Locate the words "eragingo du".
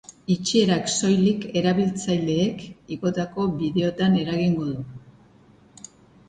4.23-5.87